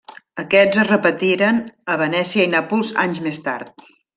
[0.43, 1.61] Aquests es repetiren
[1.95, 3.89] a Venècia i Nàpols anys més tard.